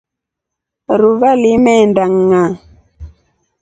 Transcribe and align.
Ruva 0.99 1.29
limeenda 1.41 2.03
ngʼaa. 2.13 2.49